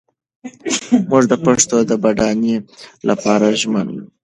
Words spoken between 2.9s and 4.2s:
لپاره ژمن یو.